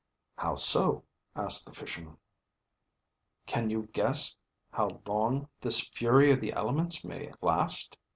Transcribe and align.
"How 0.35 0.55
so?" 0.55 1.03
asked 1.35 1.67
the 1.67 1.73
fisherman. 1.75 2.17
"Can 3.45 3.69
you 3.69 3.87
guess 3.93 4.35
how 4.71 4.99
long 5.05 5.47
this 5.61 5.87
fury 5.89 6.31
of 6.31 6.41
the 6.41 6.53
elements 6.53 7.03
may 7.05 7.31
last?" 7.39 7.99